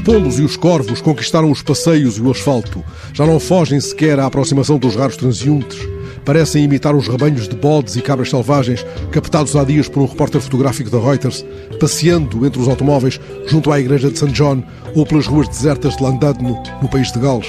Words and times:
pombos 0.00 0.40
e 0.40 0.42
os 0.42 0.56
corvos 0.56 1.00
conquistaram 1.00 1.50
os 1.50 1.62
passeios 1.62 2.18
e 2.18 2.20
o 2.20 2.30
asfalto. 2.30 2.84
Já 3.12 3.24
não 3.24 3.38
fogem 3.38 3.80
sequer 3.80 4.18
à 4.18 4.26
aproximação 4.26 4.76
dos 4.76 4.96
raros 4.96 5.16
transeuntes. 5.16 5.78
Parecem 6.24 6.64
imitar 6.64 6.94
os 6.94 7.06
rebanhos 7.06 7.48
de 7.48 7.54
bodes 7.54 7.96
e 7.96 8.02
cabras 8.02 8.28
selvagens 8.28 8.84
captados 9.12 9.54
há 9.56 9.64
dias 9.64 9.88
por 9.88 10.02
um 10.02 10.06
repórter 10.06 10.40
fotográfico 10.40 10.90
da 10.90 10.98
Reuters, 10.98 11.44
passeando 11.80 12.44
entre 12.44 12.60
os 12.60 12.68
automóveis 12.68 13.20
junto 13.46 13.72
à 13.72 13.80
igreja 13.80 14.10
de 14.10 14.18
St. 14.18 14.32
John 14.32 14.62
ou 14.94 15.06
pelas 15.06 15.26
ruas 15.26 15.48
desertas 15.48 15.96
de 15.96 16.02
Landudno, 16.02 16.60
no 16.82 16.88
país 16.88 17.10
de 17.12 17.18
Gales. 17.18 17.48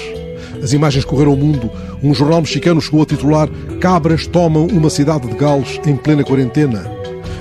As 0.62 0.72
imagens 0.72 1.04
correram 1.04 1.34
o 1.34 1.36
mundo. 1.36 1.70
Um 2.02 2.14
jornal 2.14 2.40
mexicano 2.40 2.80
chegou 2.80 3.02
a 3.02 3.06
titular 3.06 3.48
Cabras 3.80 4.26
tomam 4.26 4.66
uma 4.66 4.88
cidade 4.88 5.26
de 5.26 5.34
Gales 5.34 5.80
em 5.86 5.96
plena 5.96 6.24
quarentena. 6.24 6.90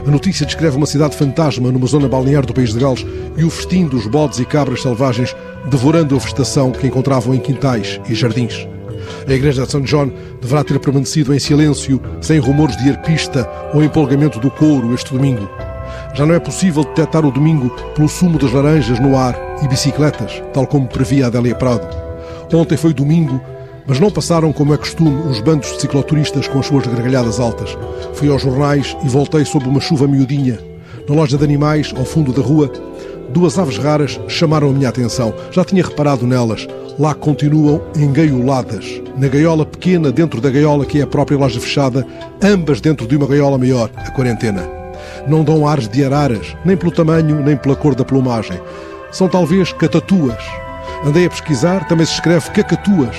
A 0.05 0.11
notícia 0.11 0.45
descreve 0.45 0.77
uma 0.77 0.85
cidade 0.85 1.15
fantasma 1.15 1.71
numa 1.71 1.87
zona 1.87 2.07
balnear 2.07 2.45
do 2.45 2.53
país 2.53 2.73
de 2.73 2.79
Gales 2.79 3.05
e 3.37 3.43
o 3.43 3.49
festim 3.49 3.85
dos 3.85 4.07
bodes 4.07 4.39
e 4.39 4.45
cabras 4.45 4.81
selvagens 4.81 5.35
devorando 5.69 6.15
a 6.15 6.19
vegetação 6.19 6.71
que 6.71 6.87
encontravam 6.87 7.33
em 7.33 7.39
quintais 7.39 7.99
e 8.07 8.15
jardins. 8.15 8.67
A 9.27 9.33
igreja 9.33 9.63
de 9.63 9.71
St. 9.71 9.81
John 9.81 10.11
deverá 10.41 10.63
ter 10.63 10.79
permanecido 10.79 11.33
em 11.33 11.39
silêncio, 11.39 12.01
sem 12.21 12.39
rumores 12.39 12.77
de 12.77 12.89
arpista 12.89 13.49
ou 13.73 13.83
empolgamento 13.83 14.39
do 14.39 14.49
couro 14.49 14.93
este 14.93 15.13
domingo. 15.13 15.49
Já 16.13 16.25
não 16.25 16.35
é 16.35 16.39
possível 16.39 16.83
detectar 16.83 17.25
o 17.25 17.31
domingo 17.31 17.69
pelo 17.93 18.09
sumo 18.09 18.37
das 18.37 18.51
laranjas 18.51 18.99
no 18.99 19.17
ar 19.17 19.35
e 19.63 19.67
bicicletas, 19.67 20.41
tal 20.53 20.65
como 20.65 20.87
previa 20.87 21.27
Adélia 21.27 21.55
Prado. 21.55 21.87
Ontem 22.53 22.77
foi 22.77 22.93
domingo 22.93 23.39
mas 23.87 23.99
não 23.99 24.11
passaram, 24.11 24.51
como 24.53 24.73
é 24.73 24.77
costume, 24.77 25.29
os 25.29 25.41
bandos 25.41 25.71
de 25.73 25.81
cicloturistas 25.81 26.47
com 26.47 26.59
as 26.59 26.65
suas 26.65 26.85
gargalhadas 26.85 27.39
altas. 27.39 27.77
Fui 28.13 28.29
aos 28.29 28.41
jornais 28.41 28.95
e 29.03 29.09
voltei 29.09 29.45
sob 29.45 29.67
uma 29.67 29.79
chuva 29.79 30.07
miudinha. 30.07 30.59
Na 31.07 31.15
loja 31.15 31.37
de 31.37 31.43
animais, 31.43 31.93
ao 31.97 32.05
fundo 32.05 32.31
da 32.31 32.41
rua, 32.41 32.71
duas 33.29 33.57
aves 33.57 33.77
raras 33.77 34.19
chamaram 34.27 34.69
a 34.69 34.73
minha 34.73 34.89
atenção. 34.89 35.33
Já 35.51 35.63
tinha 35.63 35.83
reparado 35.83 36.27
nelas. 36.27 36.67
Lá 36.99 37.13
continuam 37.13 37.81
engaioladas. 37.95 39.01
Na 39.17 39.27
gaiola 39.27 39.65
pequena, 39.65 40.11
dentro 40.11 40.41
da 40.41 40.49
gaiola 40.49 40.85
que 40.85 40.99
é 40.99 41.03
a 41.03 41.07
própria 41.07 41.37
loja 41.37 41.59
fechada, 41.59 42.05
ambas 42.43 42.81
dentro 42.81 43.07
de 43.07 43.15
uma 43.15 43.25
gaiola 43.25 43.57
maior, 43.57 43.89
a 43.95 44.11
quarentena. 44.11 44.69
Não 45.27 45.43
dão 45.43 45.67
ares 45.67 45.87
de 45.87 46.03
araras, 46.03 46.55
nem 46.65 46.75
pelo 46.75 46.91
tamanho, 46.91 47.41
nem 47.41 47.55
pela 47.55 47.75
cor 47.75 47.95
da 47.95 48.05
plumagem. 48.05 48.59
São 49.11 49.27
talvez 49.27 49.71
catatuas. 49.73 50.43
Andei 51.05 51.25
a 51.25 51.29
pesquisar, 51.29 51.87
também 51.87 52.05
se 52.05 52.13
escreve 52.13 52.51
cacatuas. 52.51 53.15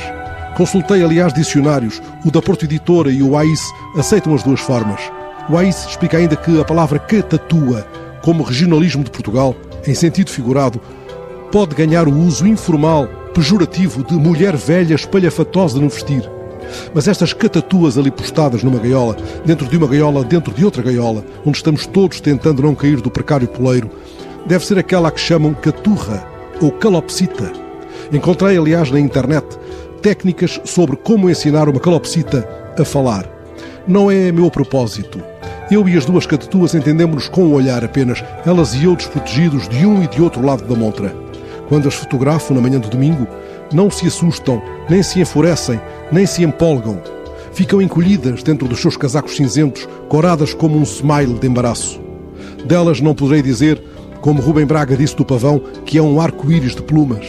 Consultei, 0.56 1.03
aliás, 1.03 1.33
dicionários. 1.33 2.03
O 2.25 2.31
da 2.31 2.43
Porto 2.43 2.65
Editora 2.65 3.11
e 3.11 3.23
o 3.23 3.37
AIS 3.37 3.62
aceitam 3.97 4.34
as 4.34 4.43
duas 4.43 4.61
formas. 4.61 5.01
O 5.48 5.56
AIS 5.56 5.87
explica 5.87 6.19
ainda 6.19 6.37
que 6.37 6.61
a 6.61 6.65
palavra 6.65 6.98
catatua, 6.98 7.87
como 8.23 8.43
regionalismo 8.43 9.03
de 9.03 9.11
Portugal, 9.11 9.55
em 9.87 9.95
sentido 9.95 10.31
figurado, 10.31 10.81
pode 11.51 11.75
ganhar 11.75 12.06
o 12.06 12.17
uso 12.17 12.47
informal, 12.47 13.09
pejorativo 13.34 14.05
de 14.05 14.15
mulher 14.15 14.56
velha 14.56 14.95
espalhafatosa 14.95 15.78
no 15.78 15.89
vestir. 15.89 16.28
Mas 16.95 17.09
estas 17.09 17.33
catatuas 17.33 17.97
ali 17.97 18.11
postadas 18.11 18.62
numa 18.62 18.78
gaiola, 18.78 19.17
dentro 19.45 19.67
de 19.67 19.77
uma 19.77 19.87
gaiola, 19.87 20.25
dentro 20.25 20.53
de 20.53 20.65
outra 20.65 20.83
gaiola, 20.83 21.25
onde 21.45 21.56
estamos 21.56 21.87
todos 21.87 22.21
tentando 22.21 22.62
não 22.62 22.75
cair 22.75 23.01
do 23.01 23.11
precário 23.11 23.48
poleiro, 23.48 23.91
deve 24.47 24.65
ser 24.65 24.78
aquela 24.78 25.11
que 25.11 25.21
chamam 25.21 25.55
caturra 25.55 26.27
ou 26.61 26.71
calopsita. 26.71 27.51
Encontrei, 28.12 28.56
aliás, 28.56 28.91
na 28.91 29.01
internet 29.01 29.45
técnicas 30.01 30.61
sobre 30.65 30.97
como 30.97 31.31
ensinar 31.31 31.69
uma 31.69 31.81
calopsita 31.81 32.48
a 32.79 32.84
falar. 32.84 33.29
Não 33.87 34.11
é 34.11 34.33
meu 34.33 34.51
propósito. 34.51 35.23
Eu 35.70 35.89
e 35.89 35.97
as 35.97 36.05
duas 36.05 36.27
catatuas 36.27 36.75
entendemos-nos 36.75 37.29
com 37.29 37.45
o 37.45 37.53
olhar 37.53 37.84
apenas, 37.84 38.25
elas 38.45 38.75
e 38.75 38.84
eu 38.84 38.97
desprotegidos 38.97 39.69
de 39.69 39.87
um 39.87 40.03
e 40.03 40.09
de 40.09 40.21
outro 40.21 40.45
lado 40.45 40.65
da 40.65 40.75
montra. 40.75 41.15
Quando 41.69 41.87
as 41.87 41.95
fotografo 41.95 42.53
na 42.53 42.61
manhã 42.61 42.81
do 42.81 42.89
domingo, 42.89 43.27
não 43.72 43.88
se 43.91 44.06
assustam, 44.06 44.61
nem 44.88 45.03
se 45.03 45.21
enfurecem, 45.21 45.81
nem 46.11 46.27
se 46.27 46.43
empolgam. 46.43 47.00
Ficam 47.53 47.81
encolhidas 47.81 48.43
dentro 48.43 48.67
dos 48.67 48.81
seus 48.81 48.97
casacos 48.97 49.37
cinzentos, 49.37 49.88
coradas 50.09 50.53
como 50.53 50.77
um 50.77 50.82
smile 50.82 51.38
de 51.38 51.47
embaraço. 51.47 52.00
Delas 52.65 53.00
não 53.00 53.15
poderei 53.15 53.43
dizer, 53.43 53.81
como 54.21 54.43
Rubem 54.43 54.67
Braga 54.67 54.97
disse 54.97 55.17
do 55.17 55.25
pavão, 55.25 55.61
que 55.84 55.99
é 55.99 56.03
um 56.03 56.21
arco-íris 56.21 56.75
de 56.75 56.82
plumas. 56.82 57.27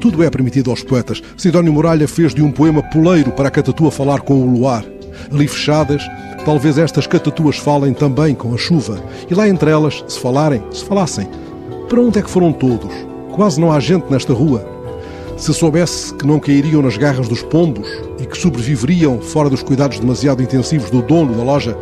Tudo 0.00 0.22
é 0.22 0.30
permitido 0.30 0.70
aos 0.70 0.82
poetas. 0.82 1.20
Sidónio 1.36 1.72
Muralha 1.72 2.06
fez 2.06 2.32
de 2.32 2.40
um 2.40 2.52
poema 2.52 2.82
poleiro 2.82 3.32
para 3.32 3.48
a 3.48 3.50
catatua 3.50 3.90
falar 3.90 4.20
com 4.20 4.34
o 4.34 4.50
luar. 4.50 4.84
Ali 5.32 5.48
fechadas, 5.48 6.02
talvez 6.44 6.78
estas 6.78 7.06
catatuas 7.06 7.56
falem 7.56 7.92
também 7.92 8.32
com 8.34 8.54
a 8.54 8.56
chuva. 8.56 9.02
E 9.28 9.34
lá 9.34 9.48
entre 9.48 9.70
elas, 9.70 10.04
se 10.06 10.20
falarem, 10.20 10.62
se 10.70 10.84
falassem. 10.84 11.28
Para 11.88 12.00
onde 12.00 12.20
é 12.20 12.22
que 12.22 12.30
foram 12.30 12.52
todos? 12.52 12.92
Quase 13.32 13.60
não 13.60 13.72
há 13.72 13.80
gente 13.80 14.08
nesta 14.08 14.32
rua. 14.32 14.64
Se 15.36 15.52
soubesse 15.52 16.14
que 16.14 16.26
não 16.26 16.38
cairiam 16.38 16.82
nas 16.82 16.96
garras 16.96 17.28
dos 17.28 17.42
pombos 17.42 17.88
e 18.20 18.26
que 18.26 18.38
sobreviveriam 18.38 19.20
fora 19.20 19.50
dos 19.50 19.62
cuidados 19.62 19.98
demasiado 19.98 20.42
intensivos 20.42 20.90
do 20.90 21.02
dono 21.02 21.34
da 21.34 21.42
loja, 21.42 21.76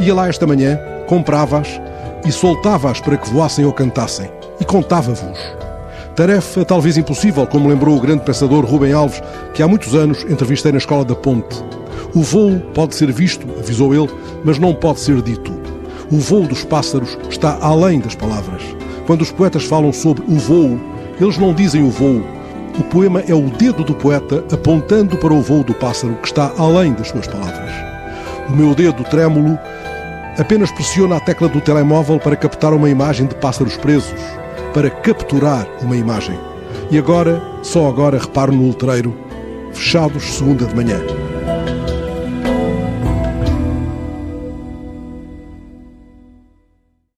ia 0.00 0.14
lá 0.14 0.28
esta 0.28 0.46
manhã, 0.46 0.78
comprava-as 1.06 1.80
e 2.26 2.32
soltava-as 2.32 3.00
para 3.00 3.16
que 3.16 3.30
voassem 3.30 3.64
ou 3.64 3.72
cantassem. 3.72 4.28
E 4.60 4.64
contava-vos. 4.64 5.69
Tarefa 6.20 6.66
talvez 6.66 6.98
impossível, 6.98 7.46
como 7.46 7.66
lembrou 7.66 7.96
o 7.96 8.00
grande 8.00 8.22
pensador 8.22 8.62
Rubem 8.62 8.92
Alves, 8.92 9.22
que 9.54 9.62
há 9.62 9.66
muitos 9.66 9.94
anos 9.94 10.22
entrevistei 10.24 10.70
na 10.70 10.76
Escola 10.76 11.02
da 11.02 11.14
Ponte. 11.14 11.64
O 12.14 12.20
voo 12.20 12.60
pode 12.74 12.94
ser 12.94 13.10
visto, 13.10 13.46
avisou 13.58 13.94
ele, 13.94 14.10
mas 14.44 14.58
não 14.58 14.74
pode 14.74 15.00
ser 15.00 15.22
dito. 15.22 15.50
O 16.12 16.18
voo 16.18 16.46
dos 16.46 16.62
pássaros 16.62 17.16
está 17.30 17.56
além 17.62 18.00
das 18.00 18.14
palavras. 18.14 18.60
Quando 19.06 19.22
os 19.22 19.32
poetas 19.32 19.64
falam 19.64 19.94
sobre 19.94 20.22
o 20.28 20.36
voo, 20.36 20.78
eles 21.18 21.38
não 21.38 21.54
dizem 21.54 21.82
o 21.82 21.90
voo. 21.90 22.22
O 22.78 22.82
poema 22.82 23.24
é 23.26 23.32
o 23.32 23.48
dedo 23.48 23.82
do 23.82 23.94
poeta 23.94 24.44
apontando 24.52 25.16
para 25.16 25.32
o 25.32 25.40
voo 25.40 25.64
do 25.64 25.72
pássaro 25.72 26.16
que 26.16 26.28
está 26.28 26.52
além 26.58 26.92
das 26.92 27.08
suas 27.08 27.26
palavras. 27.26 27.72
O 28.46 28.52
meu 28.52 28.74
dedo 28.74 29.04
trêmulo 29.04 29.58
apenas 30.38 30.70
pressiona 30.70 31.16
a 31.16 31.20
tecla 31.20 31.48
do 31.48 31.62
telemóvel 31.62 32.20
para 32.20 32.36
captar 32.36 32.74
uma 32.74 32.90
imagem 32.90 33.26
de 33.26 33.34
pássaros 33.36 33.78
presos 33.78 34.20
para 34.72 34.90
capturar 34.90 35.66
uma 35.82 35.96
imagem. 35.96 36.38
E 36.90 36.98
agora, 36.98 37.42
só 37.62 37.88
agora, 37.88 38.18
reparo 38.18 38.52
no 38.52 38.68
letreiro, 38.68 39.14
fechados 39.72 40.22
segunda 40.22 40.64
de 40.66 40.74
manhã. 40.74 41.00